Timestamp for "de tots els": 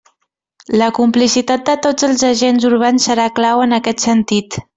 1.67-2.25